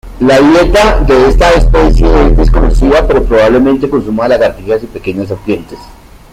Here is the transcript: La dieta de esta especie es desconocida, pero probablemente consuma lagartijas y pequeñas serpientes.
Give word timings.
La 0.19 0.39
dieta 0.41 0.97
de 1.07 1.27
esta 1.27 1.53
especie 1.53 2.07
es 2.25 2.35
desconocida, 2.35 3.05
pero 3.07 3.23
probablemente 3.23 3.87
consuma 3.87 4.27
lagartijas 4.27 4.81
y 4.83 4.87
pequeñas 4.87 5.27
serpientes. 5.27 5.77